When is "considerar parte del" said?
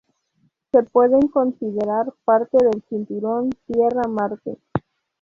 1.27-2.81